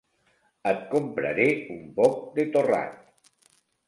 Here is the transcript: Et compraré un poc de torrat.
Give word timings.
Et 0.69 0.79
compraré 0.93 1.45
un 1.73 1.77
poc 1.99 2.15
de 2.39 2.47
torrat. 2.57 3.31